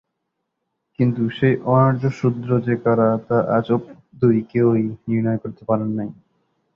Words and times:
কিন্তু 0.99 1.21
সেই 1.37 1.55
অনার্য 1.67 2.03
শূদ্র 2.19 2.49
যে 2.67 2.75
কারা, 2.83 3.09
তা 3.27 3.37
আজ 3.57 3.65
অবধি 3.71 4.41
কেউই 4.51 4.81
নির্ণয় 5.07 5.39
করতে 5.43 5.63
পারেন 5.69 5.89
নাই। 5.97 6.09